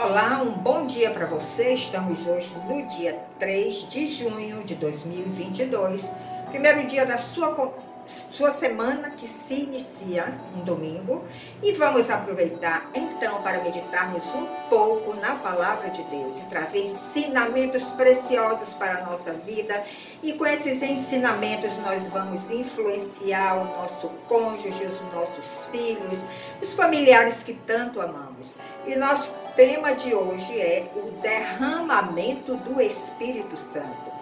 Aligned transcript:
Olá, 0.00 0.40
um 0.44 0.52
bom 0.52 0.86
dia 0.86 1.10
para 1.10 1.26
você. 1.26 1.74
Estamos 1.74 2.24
hoje 2.24 2.54
no 2.68 2.86
dia 2.86 3.20
3 3.40 3.88
de 3.88 4.06
junho 4.06 4.62
de 4.62 4.76
2022, 4.76 6.04
primeiro 6.52 6.86
dia 6.86 7.04
da 7.04 7.18
sua 7.18 7.52
sua 8.08 8.50
semana 8.50 9.10
que 9.10 9.28
se 9.28 9.64
inicia 9.64 10.38
um 10.56 10.64
domingo 10.64 11.22
e 11.62 11.72
vamos 11.72 12.08
aproveitar 12.08 12.88
então 12.94 13.42
para 13.42 13.62
meditarmos 13.62 14.24
um 14.34 14.46
pouco 14.70 15.14
na 15.14 15.34
palavra 15.34 15.90
de 15.90 16.02
Deus 16.04 16.38
e 16.38 16.44
trazer 16.44 16.86
ensinamentos 16.86 17.82
preciosos 17.90 18.70
para 18.74 19.00
a 19.00 19.04
nossa 19.04 19.34
vida 19.34 19.84
e 20.22 20.32
com 20.32 20.46
esses 20.46 20.82
ensinamentos 20.82 21.76
nós 21.84 22.08
vamos 22.08 22.50
influenciar 22.50 23.58
o 23.58 23.64
nosso 23.64 24.08
cônjuge, 24.26 24.86
os 24.86 25.12
nossos 25.12 25.66
filhos, 25.70 26.18
os 26.62 26.72
familiares 26.72 27.42
que 27.42 27.52
tanto 27.52 28.00
amamos. 28.00 28.56
E 28.86 28.96
nosso 28.96 29.30
tema 29.58 29.92
de 29.92 30.14
hoje 30.14 30.56
é 30.60 30.88
o 30.94 31.20
derramamento 31.20 32.54
do 32.58 32.80
Espírito 32.80 33.56
Santo. 33.56 34.12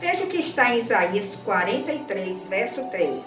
Veja 0.00 0.24
o 0.24 0.26
que 0.26 0.38
está 0.38 0.74
em 0.74 0.78
Isaías 0.78 1.36
43, 1.44 2.46
verso 2.46 2.82
3. 2.90 3.24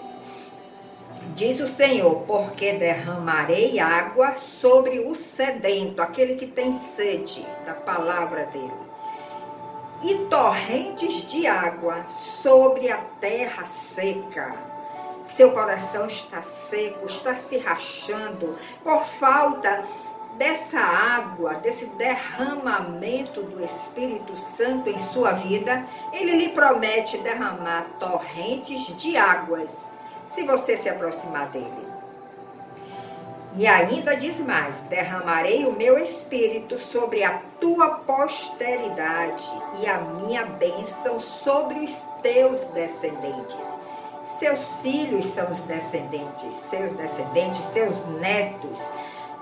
Diz 1.34 1.60
o 1.60 1.66
Senhor: 1.66 2.20
Porque 2.26 2.74
derramarei 2.74 3.78
água 3.78 4.36
sobre 4.36 4.98
o 4.98 5.14
sedento, 5.14 6.02
aquele 6.02 6.36
que 6.36 6.48
tem 6.48 6.70
sede 6.74 7.46
da 7.64 7.72
palavra 7.72 8.44
dele, 8.44 8.74
e 10.02 10.26
torrentes 10.26 11.26
de 11.26 11.46
água 11.46 12.04
sobre 12.10 12.90
a 12.90 12.98
terra 13.18 13.64
seca. 13.64 14.54
Seu 15.24 15.52
coração 15.52 16.06
está 16.08 16.42
seco, 16.42 17.06
está 17.06 17.34
se 17.34 17.56
rachando 17.56 18.58
por 18.82 19.06
falta 19.18 19.82
dessa 20.36 20.80
água, 20.80 21.54
desse 21.54 21.86
derramamento 21.86 23.42
do 23.42 23.64
Espírito 23.64 24.36
Santo 24.36 24.88
em 24.88 24.98
sua 25.12 25.32
vida, 25.32 25.86
ele 26.12 26.36
lhe 26.36 26.48
promete 26.50 27.18
derramar 27.18 27.86
torrentes 27.98 28.96
de 28.96 29.16
águas, 29.16 29.70
se 30.24 30.44
você 30.44 30.76
se 30.76 30.88
aproximar 30.88 31.48
dele. 31.48 31.94
E 33.56 33.66
ainda 33.66 34.16
diz 34.16 34.40
mais: 34.40 34.80
derramarei 34.80 35.64
o 35.64 35.72
meu 35.72 35.98
espírito 35.98 36.78
sobre 36.78 37.22
a 37.22 37.40
tua 37.60 37.98
posteridade 37.98 39.48
e 39.80 39.86
a 39.86 39.98
minha 39.98 40.44
bênção 40.44 41.20
sobre 41.20 41.78
os 41.78 41.96
teus 42.20 42.64
descendentes. 42.72 43.64
Seus 44.38 44.80
filhos 44.80 45.26
são 45.26 45.48
os 45.50 45.60
descendentes, 45.60 46.54
seus 46.68 46.92
descendentes, 46.94 47.64
seus 47.66 48.04
netos 48.06 48.80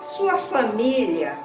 sua 0.03 0.39
família, 0.39 1.39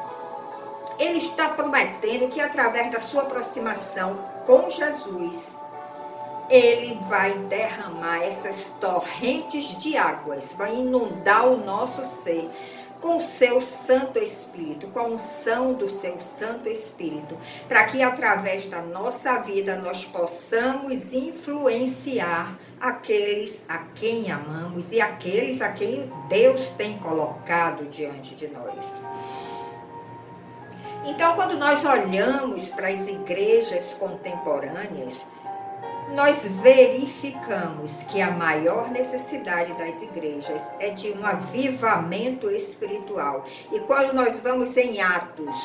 ele 1.00 1.19
está 1.19 1.50
prometendo 1.50 2.30
que 2.30 2.41
através 2.41 2.91
da 2.91 2.99
sua 2.99 3.23
aproximação 3.23 4.17
com 4.45 4.69
Jesus, 4.69 5.55
ele 6.49 6.99
vai 7.08 7.33
derramar 7.39 8.23
essas 8.23 8.66
torrentes 8.80 9.77
de 9.77 9.97
águas, 9.97 10.53
vai 10.53 10.75
inundar 10.75 11.47
o 11.47 11.58
nosso 11.58 12.03
ser 12.23 12.49
com 13.02 13.17
o 13.17 13.23
seu 13.23 13.61
Santo 13.61 14.17
Espírito, 14.17 14.88
com 14.88 14.99
a 14.99 15.03
unção 15.03 15.73
do 15.73 15.89
seu 15.89 16.19
Santo 16.19 16.67
Espírito, 16.67 17.38
para 17.67 17.88
que 17.88 18.02
através 18.02 18.66
da 18.66 18.81
nossa 18.81 19.38
vida 19.39 19.75
nós 19.75 20.03
possamos 20.05 21.14
influenciar 21.14 22.58
aqueles 22.80 23.64
a 23.67 23.80
quem 23.95 24.31
amamos 24.31 24.92
e 24.92 25.02
aqueles 25.02 25.61
a 25.61 25.72
quem 25.72 26.11
Deus 26.30 26.70
tem 26.70 26.97
colocado 27.00 27.86
diante 27.86 28.36
de 28.36 28.47
nós. 28.47 29.00
Então, 31.05 31.36
quando 31.36 31.58
nós 31.58 31.86
olhamos 31.86 32.70
para 32.70 32.89
as 32.89 33.08
igrejas 33.08 33.95
contemporâneas, 34.00 35.25
nós 36.14 36.44
verificamos 36.61 37.92
que 38.10 38.21
a 38.21 38.32
maior 38.32 38.92
necessidade 38.92 39.73
das 39.73 40.02
igrejas 40.02 40.61
é 40.80 40.89
de 40.89 41.11
um 41.11 41.26
avivamento 41.26 42.49
espiritual. 42.49 43.44
E 43.71 43.80
quando 43.82 44.14
nós 44.14 44.39
vamos 44.39 44.76
em 44.77 45.02
Atos 45.02 45.55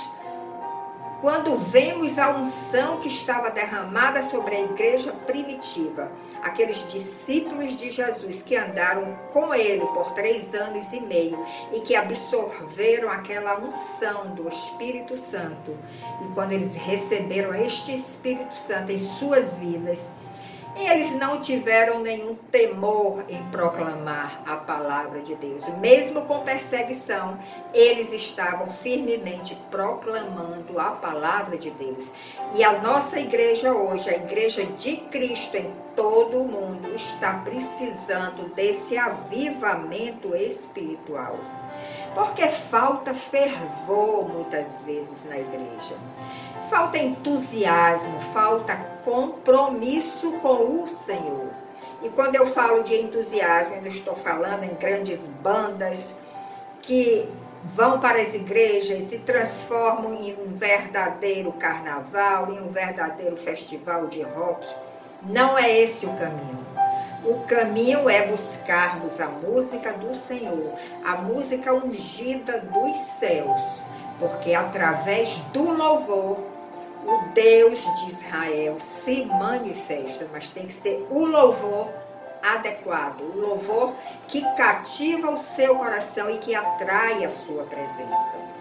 quando 1.22 1.56
vemos 1.56 2.18
a 2.18 2.30
unção 2.36 2.98
que 2.98 3.06
estava 3.06 3.48
derramada 3.48 4.24
sobre 4.24 4.56
a 4.56 4.60
igreja 4.60 5.12
primitiva, 5.12 6.10
aqueles 6.42 6.90
discípulos 6.90 7.78
de 7.78 7.92
Jesus 7.92 8.42
que 8.42 8.56
andaram 8.56 9.16
com 9.32 9.54
ele 9.54 9.86
por 9.86 10.12
três 10.14 10.52
anos 10.52 10.92
e 10.92 11.00
meio 11.00 11.38
e 11.72 11.80
que 11.80 11.94
absorveram 11.94 13.08
aquela 13.08 13.56
unção 13.60 14.34
do 14.34 14.48
Espírito 14.48 15.16
Santo, 15.16 15.78
e 16.22 16.34
quando 16.34 16.52
eles 16.52 16.74
receberam 16.74 17.54
este 17.54 17.94
Espírito 17.94 18.56
Santo 18.56 18.90
em 18.90 18.98
suas 18.98 19.58
vidas, 19.58 20.00
eles 20.74 21.12
não 21.12 21.40
tiveram 21.40 22.00
nenhum 22.00 22.34
temor 22.34 23.24
em 23.28 23.42
proclamar 23.50 24.42
a 24.46 24.56
palavra 24.56 25.20
de 25.20 25.34
Deus. 25.34 25.66
Mesmo 25.78 26.22
com 26.22 26.40
perseguição, 26.40 27.38
eles 27.74 28.12
estavam 28.12 28.72
firmemente 28.82 29.54
proclamando 29.70 30.78
a 30.78 30.92
palavra 30.92 31.58
de 31.58 31.70
Deus. 31.70 32.10
E 32.54 32.64
a 32.64 32.80
nossa 32.80 33.20
igreja 33.20 33.72
hoje, 33.72 34.08
a 34.08 34.16
igreja 34.16 34.64
de 34.64 34.96
Cristo 34.96 35.56
em 35.56 35.72
todo 35.94 36.40
o 36.40 36.48
mundo, 36.48 36.88
está 36.94 37.34
precisando 37.44 38.54
desse 38.54 38.96
avivamento 38.96 40.34
espiritual. 40.34 41.38
Porque 42.14 42.46
falta 42.48 43.14
fervor 43.14 44.28
muitas 44.28 44.82
vezes 44.82 45.24
na 45.28 45.38
igreja. 45.38 45.96
Falta 46.70 46.96
entusiasmo, 46.96 48.18
falta 48.32 48.91
compromisso 49.04 50.32
com 50.40 50.82
o 50.82 50.88
Senhor. 50.88 51.50
E 52.02 52.08
quando 52.10 52.34
eu 52.34 52.48
falo 52.48 52.82
de 52.82 52.94
entusiasmo, 52.94 53.76
eu 53.76 53.86
estou 53.86 54.16
falando 54.16 54.64
em 54.64 54.74
grandes 54.74 55.28
bandas 55.40 56.16
que 56.80 57.30
vão 57.64 58.00
para 58.00 58.20
as 58.20 58.34
igrejas 58.34 59.12
e 59.12 59.18
transformam 59.20 60.14
em 60.14 60.34
um 60.34 60.56
verdadeiro 60.56 61.52
carnaval, 61.52 62.52
em 62.52 62.60
um 62.60 62.70
verdadeiro 62.70 63.36
festival 63.36 64.08
de 64.08 64.22
rock. 64.22 64.66
Não 65.22 65.56
é 65.56 65.80
esse 65.80 66.04
o 66.04 66.12
caminho. 66.14 66.66
O 67.24 67.38
caminho 67.46 68.10
é 68.10 68.26
buscarmos 68.26 69.20
a 69.20 69.28
música 69.28 69.92
do 69.92 70.12
Senhor, 70.16 70.72
a 71.04 71.14
música 71.14 71.72
ungida 71.72 72.58
dos 72.58 72.96
céus, 73.20 73.60
porque 74.18 74.54
através 74.54 75.36
do 75.52 75.70
louvor 75.70 76.51
o 77.04 77.32
Deus 77.34 77.80
de 78.00 78.10
Israel 78.10 78.78
se 78.80 79.26
manifesta, 79.26 80.28
mas 80.32 80.48
tem 80.50 80.66
que 80.66 80.72
ser 80.72 81.06
o 81.10 81.26
louvor 81.26 81.88
adequado, 82.42 83.20
o 83.20 83.38
louvor 83.38 83.94
que 84.28 84.40
cativa 84.54 85.30
o 85.30 85.38
seu 85.38 85.76
coração 85.76 86.30
e 86.30 86.38
que 86.38 86.54
atrai 86.54 87.24
a 87.24 87.30
sua 87.30 87.64
presença. 87.64 88.52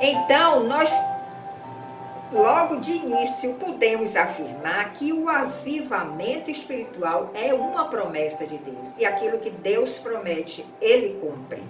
Então, 0.00 0.64
nós 0.64 0.90
logo 2.32 2.76
de 2.76 2.92
início 2.92 3.54
podemos 3.54 4.14
afirmar 4.14 4.92
que 4.92 5.12
o 5.12 5.28
avivamento 5.28 6.50
espiritual 6.50 7.30
é 7.34 7.52
uma 7.52 7.88
promessa 7.88 8.46
de 8.46 8.56
Deus 8.58 8.94
e 8.98 9.04
aquilo 9.04 9.38
que 9.38 9.50
Deus 9.50 9.98
promete, 9.98 10.66
ele 10.80 11.18
cumpre 11.20 11.62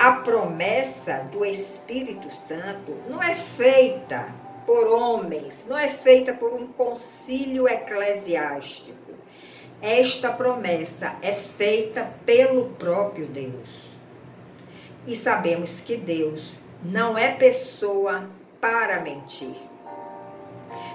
a 0.00 0.12
promessa 0.12 1.28
do 1.30 1.44
Espírito 1.44 2.34
Santo 2.34 2.96
não 3.06 3.22
é 3.22 3.34
feita 3.36 4.34
por 4.64 4.88
homens, 4.88 5.66
não 5.68 5.76
é 5.76 5.88
feita 5.88 6.32
por 6.32 6.54
um 6.54 6.68
concílio 6.68 7.68
eclesiástico. 7.68 9.12
Esta 9.82 10.30
promessa 10.32 11.16
é 11.20 11.32
feita 11.32 12.10
pelo 12.24 12.70
próprio 12.70 13.26
Deus. 13.26 13.68
E 15.06 15.14
sabemos 15.14 15.80
que 15.80 15.98
Deus 15.98 16.54
não 16.82 17.18
é 17.18 17.32
pessoa 17.32 18.26
para 18.58 19.02
mentir. 19.02 19.56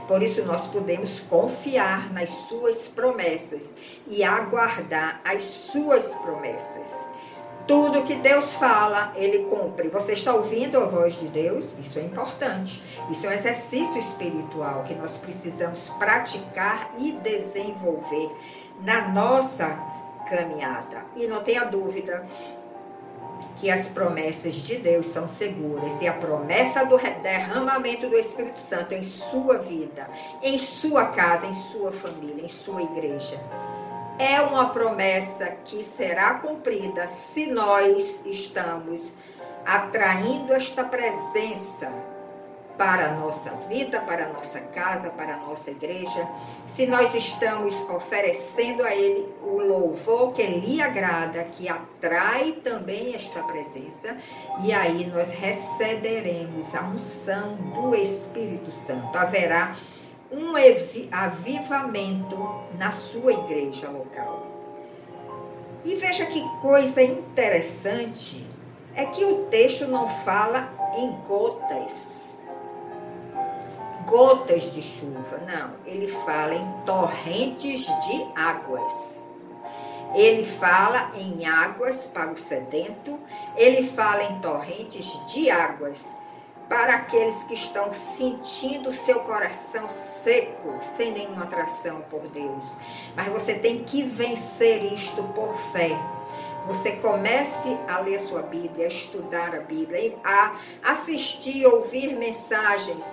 Por 0.07 0.23
isso, 0.23 0.43
nós 0.45 0.65
podemos 0.65 1.19
confiar 1.19 2.11
nas 2.11 2.29
Suas 2.29 2.87
promessas 2.87 3.75
e 4.07 4.23
aguardar 4.23 5.21
as 5.23 5.43
Suas 5.43 6.15
promessas. 6.15 6.91
Tudo 7.67 8.03
que 8.03 8.15
Deus 8.15 8.53
fala, 8.53 9.11
ele 9.15 9.45
cumpre. 9.45 9.89
Você 9.89 10.13
está 10.13 10.33
ouvindo 10.33 10.77
a 10.77 10.85
voz 10.85 11.19
de 11.19 11.27
Deus? 11.27 11.73
Isso 11.79 11.97
é 11.97 12.03
importante. 12.03 12.83
Isso 13.09 13.25
é 13.25 13.29
um 13.29 13.33
exercício 13.33 13.99
espiritual 13.99 14.83
que 14.83 14.93
nós 14.93 15.17
precisamos 15.17 15.89
praticar 15.97 16.91
e 16.97 17.13
desenvolver 17.13 18.31
na 18.81 19.07
nossa 19.07 19.67
caminhada. 20.29 21.05
E 21.15 21.25
não 21.25 21.43
tenha 21.43 21.63
dúvida 21.63 22.27
que 23.57 23.71
as 23.71 23.87
promessas 23.87 24.53
de 24.53 24.75
Deus 24.75 25.07
são 25.07 25.27
seguras 25.27 25.99
e 26.01 26.07
a 26.07 26.13
promessa 26.13 26.85
do 26.85 26.97
derramamento 26.97 28.07
do 28.07 28.15
Espírito 28.15 28.59
Santo 28.59 28.93
em 28.93 29.01
sua 29.01 29.57
vida, 29.57 30.07
em 30.43 30.59
sua 30.59 31.07
casa, 31.07 31.47
em 31.47 31.53
sua 31.71 31.91
família, 31.91 32.45
em 32.45 32.49
sua 32.49 32.83
igreja 32.83 33.39
é 34.17 34.41
uma 34.41 34.69
promessa 34.69 35.45
que 35.65 35.83
será 35.83 36.35
cumprida 36.35 37.07
se 37.07 37.47
nós 37.47 38.25
estamos 38.25 39.01
atraindo 39.65 40.53
esta 40.53 40.83
presença 40.83 41.91
para 42.77 43.07
a 43.07 43.13
nossa 43.13 43.51
vida, 43.69 44.01
para 44.01 44.25
a 44.25 44.29
nossa 44.33 44.59
casa, 44.59 45.09
para 45.09 45.35
a 45.35 45.37
nossa 45.37 45.71
igreja, 45.71 46.27
se 46.67 46.85
nós 46.85 47.13
estamos 47.13 47.73
oferecendo 47.89 48.83
a 48.83 48.93
Ele 48.93 49.33
o 49.41 49.61
louvor 49.61 50.33
que 50.33 50.43
lhe 50.43 50.81
agrada, 50.81 51.43
que 51.45 51.69
atrai 51.69 52.51
também 52.63 53.15
esta 53.15 53.41
presença, 53.43 54.17
e 54.63 54.73
aí 54.73 55.07
nós 55.07 55.31
receberemos 55.31 56.75
a 56.75 56.81
unção 56.81 57.55
do 57.55 57.95
Espírito 57.95 58.71
Santo. 58.71 59.17
Haverá 59.17 59.73
um 60.35 60.53
avivamento 61.11 62.37
na 62.77 62.91
sua 62.91 63.33
igreja 63.33 63.89
local. 63.89 64.45
E 65.83 65.95
veja 65.95 66.25
que 66.25 66.41
coisa 66.61 67.01
interessante 67.01 68.45
é 68.95 69.05
que 69.05 69.23
o 69.23 69.45
texto 69.45 69.87
não 69.87 70.09
fala 70.23 70.73
em 70.97 71.11
gotas 71.27 72.15
gotas 74.05 74.71
de 74.71 74.81
chuva, 74.81 75.39
não. 75.45 75.71
Ele 75.85 76.07
fala 76.25 76.53
em 76.53 76.71
torrentes 76.85 77.85
de 77.85 78.25
águas. 78.35 78.93
Ele 80.13 80.45
fala 80.45 81.11
em 81.17 81.45
águas 81.45 82.07
para 82.07 82.31
o 82.31 82.37
sedento, 82.37 83.19
ele 83.57 83.89
fala 83.89 84.23
em 84.23 84.39
torrentes 84.39 85.25
de 85.25 85.49
águas 85.49 86.15
para 86.67 86.95
aqueles 86.95 87.43
que 87.43 87.53
estão 87.53 87.91
sentindo 87.91 88.93
seu 88.93 89.19
coração 89.21 89.87
seco, 89.87 90.79
sem 90.97 91.11
nenhuma 91.11 91.43
atração 91.43 92.01
por 92.09 92.21
Deus. 92.27 92.75
Mas 93.15 93.27
você 93.27 93.59
tem 93.59 93.83
que 93.83 94.03
vencer 94.03 94.93
isto 94.93 95.23
por 95.35 95.55
fé. 95.71 95.91
Você 96.67 96.93
comece 96.93 97.77
a 97.87 97.99
ler 97.99 98.19
sua 98.19 98.41
Bíblia, 98.41 98.85
a 98.85 98.89
estudar 98.89 99.53
a 99.53 99.59
Bíblia, 99.59 100.15
a 100.23 100.55
assistir, 100.83 101.65
ouvir 101.65 102.15
mensagens 102.15 103.03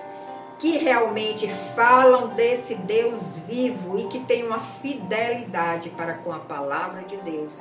que 0.62 0.78
realmente 0.78 1.52
falam 1.74 2.28
desse 2.28 2.76
Deus 2.76 3.38
vivo 3.48 3.98
e 3.98 4.06
que 4.06 4.20
tem 4.20 4.46
uma 4.46 4.60
fidelidade 4.60 5.90
para 5.90 6.14
com 6.14 6.32
a 6.32 6.38
palavra 6.38 7.02
de 7.02 7.16
Deus. 7.16 7.60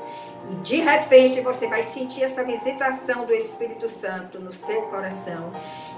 E 0.50 0.56
de 0.56 0.78
repente 0.78 1.40
você 1.42 1.68
vai 1.68 1.84
sentir 1.84 2.24
essa 2.24 2.44
visitação 2.44 3.26
do 3.26 3.34
Espírito 3.34 3.88
Santo 3.88 4.40
no 4.40 4.52
seu 4.52 4.84
coração 4.84 5.54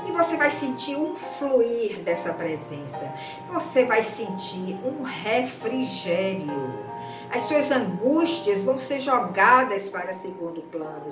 e 0.05 0.11
você 0.11 0.35
vai 0.35 0.51
sentir 0.51 0.95
um 0.95 1.15
fluir 1.15 1.99
dessa 1.99 2.33
presença. 2.33 3.13
Você 3.51 3.85
vai 3.85 4.03
sentir 4.03 4.77
um 4.85 5.03
refrigério. 5.03 6.83
As 7.31 7.43
suas 7.43 7.71
angústias 7.71 8.61
vão 8.63 8.77
ser 8.77 8.99
jogadas 8.99 9.89
para 9.89 10.13
segundo 10.13 10.61
plano 10.63 11.09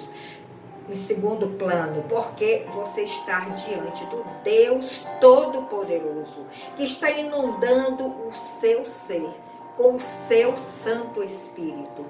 em 0.89 0.95
segundo 0.95 1.47
plano, 1.57 2.03
porque 2.09 2.65
você 2.73 3.03
está 3.03 3.39
diante 3.49 4.03
do 4.05 4.25
Deus 4.43 5.05
Todo-Poderoso, 5.21 6.45
que 6.75 6.83
está 6.83 7.09
inundando 7.11 8.07
o 8.27 8.33
seu 8.33 8.85
ser 8.85 9.31
com 9.77 9.95
o 9.95 10.01
seu 10.01 10.57
Santo 10.57 11.23
Espírito. 11.23 12.05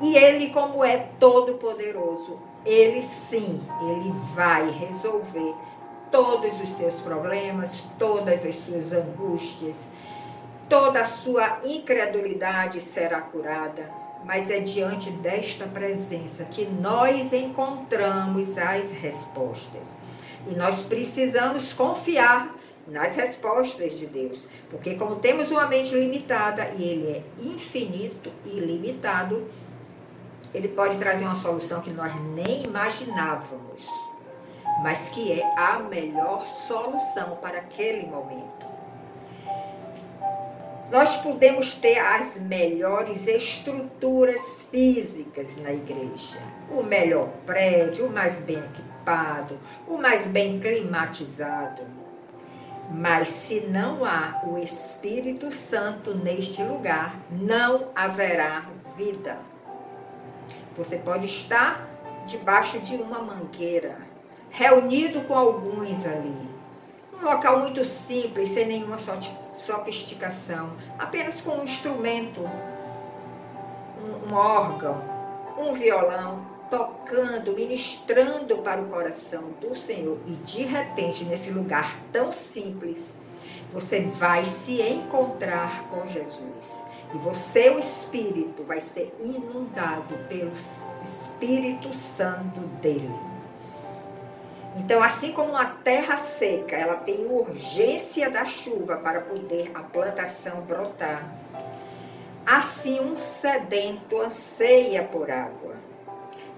E 0.00 0.16
ele, 0.16 0.50
como 0.50 0.84
é 0.84 1.08
todo-poderoso, 1.18 2.38
ele 2.64 3.02
sim, 3.02 3.62
ele 3.82 4.12
vai 4.34 4.70
resolver 4.70 5.54
todos 6.10 6.60
os 6.60 6.70
seus 6.76 6.96
problemas, 6.96 7.84
todas 7.98 8.44
as 8.44 8.56
suas 8.56 8.92
angústias, 8.92 9.84
toda 10.68 11.00
a 11.00 11.06
sua 11.06 11.60
incredulidade 11.64 12.80
será 12.80 13.20
curada 13.20 14.00
mas 14.24 14.50
é 14.50 14.60
diante 14.60 15.10
desta 15.10 15.66
presença 15.66 16.44
que 16.44 16.64
nós 16.64 17.32
encontramos 17.32 18.58
as 18.58 18.90
respostas. 18.90 19.94
E 20.46 20.54
nós 20.54 20.80
precisamos 20.80 21.72
confiar 21.72 22.54
nas 22.90 23.14
respostas 23.14 23.96
de 23.98 24.06
Deus, 24.06 24.46
porque 24.68 24.96
como 24.96 25.16
temos 25.16 25.50
uma 25.50 25.66
mente 25.66 25.94
limitada 25.94 26.68
e 26.76 26.82
ele 26.82 27.06
é 27.06 27.22
infinito 27.42 28.32
e 28.44 28.60
limitado, 28.60 29.48
ele 30.52 30.68
pode 30.68 30.98
trazer 30.98 31.24
uma 31.24 31.36
solução 31.36 31.80
que 31.80 31.90
nós 31.90 32.12
nem 32.34 32.64
imaginávamos, 32.64 33.86
mas 34.82 35.08
que 35.10 35.32
é 35.32 35.54
a 35.56 35.78
melhor 35.78 36.46
solução 36.46 37.36
para 37.36 37.58
aquele 37.58 38.06
momento. 38.06 38.68
Nós 40.90 41.18
podemos 41.18 41.76
ter 41.76 41.98
as 41.98 42.36
melhores 42.40 43.24
estruturas 43.28 44.66
físicas 44.72 45.56
na 45.58 45.72
igreja, 45.72 46.42
o 46.68 46.82
melhor 46.82 47.28
prédio, 47.46 48.06
o 48.06 48.12
mais 48.12 48.40
bem 48.40 48.58
equipado, 48.58 49.56
o 49.86 49.98
mais 49.98 50.26
bem 50.26 50.58
climatizado. 50.58 51.99
Mas 52.90 53.28
se 53.28 53.60
não 53.60 54.04
há 54.04 54.42
o 54.44 54.58
Espírito 54.58 55.52
Santo 55.52 56.12
neste 56.14 56.62
lugar, 56.62 57.14
não 57.30 57.88
haverá 57.94 58.64
vida. 58.96 59.38
Você 60.76 60.98
pode 60.98 61.26
estar 61.26 61.88
debaixo 62.26 62.80
de 62.80 62.96
uma 62.96 63.20
mangueira, 63.20 63.96
reunido 64.50 65.20
com 65.22 65.34
alguns 65.34 66.04
ali. 66.04 66.50
Um 67.14 67.24
local 67.24 67.60
muito 67.60 67.84
simples, 67.84 68.50
sem 68.50 68.66
nenhuma 68.66 68.96
sofisticação, 68.98 70.72
apenas 70.98 71.40
com 71.40 71.58
um 71.58 71.64
instrumento, 71.64 72.40
um, 74.02 74.30
um 74.30 74.34
órgão, 74.34 75.00
um 75.56 75.74
violão, 75.74 76.44
tocando, 76.70 77.52
ministrando 77.52 78.58
para 78.58 78.80
o 78.80 78.88
coração 78.88 79.42
do 79.60 79.76
Senhor. 79.76 80.18
E 80.26 80.30
de 80.30 80.62
repente, 80.62 81.24
nesse 81.24 81.50
lugar 81.50 82.00
tão 82.12 82.32
simples, 82.32 83.14
você 83.72 84.00
vai 84.00 84.44
se 84.44 84.80
encontrar 84.80 85.88
com 85.90 86.06
Jesus. 86.06 86.84
E 87.12 87.18
você, 87.18 87.70
o 87.70 87.78
Espírito, 87.78 88.62
vai 88.62 88.80
ser 88.80 89.12
inundado 89.18 90.14
pelo 90.28 90.52
Espírito 91.02 91.92
Santo 91.92 92.60
dele. 92.80 93.10
Então, 94.76 95.02
assim 95.02 95.32
como 95.32 95.56
a 95.56 95.66
terra 95.66 96.16
seca, 96.16 96.76
ela 96.76 96.94
tem 96.94 97.26
urgência 97.26 98.30
da 98.30 98.46
chuva 98.46 98.96
para 98.96 99.20
poder 99.20 99.72
a 99.74 99.80
plantação 99.82 100.60
brotar, 100.60 101.28
assim 102.46 103.00
um 103.00 103.16
sedento 103.16 104.20
anseia 104.20 105.02
por 105.02 105.28
água. 105.28 105.79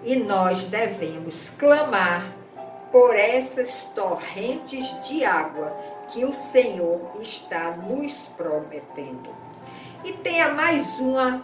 E 0.03 0.17
nós 0.17 0.65
devemos 0.65 1.51
clamar 1.51 2.33
por 2.91 3.15
essas 3.15 3.85
torrentes 3.95 5.01
de 5.09 5.25
água 5.25 5.75
que 6.09 6.25
o 6.25 6.35
Senhor 6.35 7.01
está 7.21 7.71
nos 7.71 8.13
prometendo. 8.37 9.31
E 10.05 10.13
tenha 10.15 10.53
mais 10.55 10.99
uma 10.99 11.43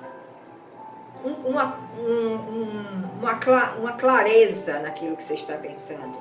uma, 1.25 1.77
um, 1.99 3.21
uma, 3.21 3.75
uma 3.77 3.93
clareza 3.95 4.79
naquilo 4.81 5.17
que 5.17 5.23
você 5.23 5.35
está 5.35 5.57
pensando. 5.57 6.17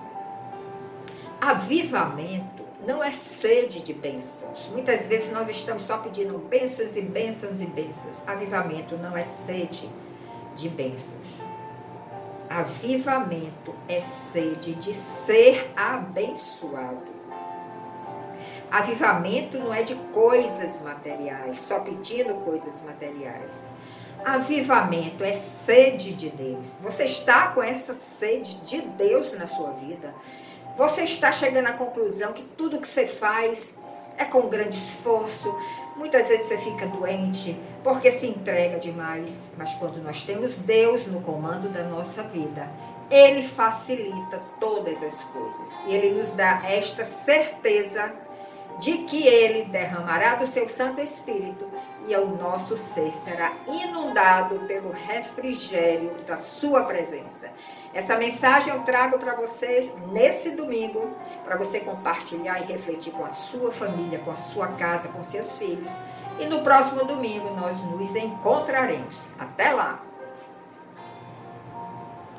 Avivamento 1.40 2.64
não 2.86 3.04
é 3.04 3.12
sede 3.12 3.82
de 3.82 3.94
bênçãos. 3.94 4.68
Muitas 4.72 5.08
vezes 5.08 5.32
nós 5.32 5.48
estamos 5.50 5.84
só 5.84 5.98
pedindo 6.00 6.38
bênçãos 6.38 6.96
e 6.96 7.02
bênçãos 7.02 7.62
e 7.62 7.66
bênçãos. 7.66 8.18
Avivamento 8.26 8.98
não 8.98 9.16
é 9.16 9.24
sede 9.24 9.90
de 10.56 10.70
bênçãos. 10.70 11.47
Avivamento 12.50 13.76
é 13.90 14.00
sede 14.00 14.74
de 14.76 14.94
ser 14.94 15.70
abençoado. 15.76 17.18
Avivamento 18.72 19.58
não 19.58 19.74
é 19.74 19.84
de 19.84 19.96
coisas 20.14 20.82
materiais, 20.82 21.60
só 21.60 21.80
pedindo 21.80 22.34
coisas 22.46 22.82
materiais. 22.84 23.66
Avivamento 24.24 25.24
é 25.24 25.34
sede 25.34 26.14
de 26.14 26.30
Deus. 26.30 26.76
Você 26.82 27.04
está 27.04 27.50
com 27.50 27.62
essa 27.62 27.94
sede 27.94 28.58
de 28.60 28.82
Deus 28.82 29.34
na 29.34 29.46
sua 29.46 29.72
vida. 29.72 30.14
Você 30.78 31.02
está 31.02 31.32
chegando 31.32 31.68
à 31.68 31.74
conclusão 31.74 32.34
que 32.34 32.44
tudo 32.44 32.80
que 32.80 32.88
você 32.88 33.08
faz 33.08 33.74
é 34.18 34.26
com 34.26 34.48
grande 34.48 34.78
esforço. 34.78 35.54
Muitas 35.98 36.28
vezes 36.28 36.48
você 36.48 36.58
fica 36.60 36.86
doente 36.88 37.60
porque 37.84 38.12
se 38.12 38.28
entrega 38.28 38.80
demais. 38.80 39.50
Mas 39.58 39.74
quando 39.74 40.02
nós 40.02 40.24
temos 40.24 40.58
Deus 40.58 41.08
no 41.08 41.22
comando 41.22 41.70
da 41.70 41.84
nossa 41.84 42.22
vida, 42.24 42.70
Ele 43.10 43.48
facilita 43.48 44.40
todas 44.60 45.02
as 45.02 45.16
coisas. 45.24 45.74
E 45.88 45.96
Ele 45.96 46.20
nos 46.20 46.32
dá 46.34 46.62
esta 46.66 47.04
certeza 47.04 48.14
de 48.80 49.00
que 49.00 49.26
Ele 49.26 49.66
derramará 49.66 50.36
do 50.36 50.46
seu 50.46 50.70
Santo 50.70 51.02
Espírito 51.02 51.66
e 52.08 52.16
o 52.16 52.28
nosso 52.28 52.78
ser 52.78 53.12
será 53.24 53.54
inundado 53.68 54.60
pelo 54.68 54.92
refrigério 54.92 56.16
da 56.28 56.38
Sua 56.38 56.84
presença. 56.84 57.52
Essa 57.98 58.16
mensagem 58.16 58.72
eu 58.72 58.84
trago 58.84 59.18
para 59.18 59.34
você 59.34 59.92
nesse 60.12 60.52
domingo, 60.52 61.16
para 61.44 61.58
você 61.58 61.80
compartilhar 61.80 62.60
e 62.60 62.72
refletir 62.72 63.12
com 63.12 63.26
a 63.26 63.30
sua 63.30 63.72
família, 63.72 64.20
com 64.20 64.30
a 64.30 64.36
sua 64.36 64.68
casa, 64.68 65.08
com 65.08 65.24
seus 65.24 65.58
filhos. 65.58 65.90
E 66.40 66.46
no 66.46 66.62
próximo 66.62 67.04
domingo 67.06 67.56
nós 67.56 67.82
nos 67.82 68.16
encontraremos. 68.16 69.28
Até 69.40 69.72
lá! 69.72 70.00